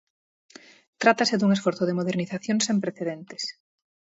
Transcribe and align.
Trátase 1.01 1.35
dun 1.37 1.51
esforzo 1.57 1.83
de 1.85 1.97
modernización 1.99 2.57
sen 2.65 2.77
precedentes. 2.83 3.43